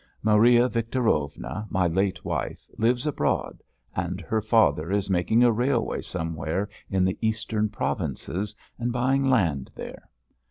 Maria 0.23 0.67
Victorovna, 0.67 1.67
my 1.69 1.85
late 1.85 2.25
wife, 2.25 2.65
lives 2.79 3.05
abroad, 3.05 3.61
and 3.95 4.19
her 4.19 4.41
father 4.41 4.91
is 4.91 5.11
making 5.11 5.43
a 5.43 5.51
railway 5.51 6.01
somewhere 6.01 6.67
in 6.89 7.05
the 7.05 7.19
Eastern 7.21 7.69
provinces 7.69 8.55
and 8.79 8.91
buying 8.91 9.29
land 9.29 9.69
there. 9.75 10.09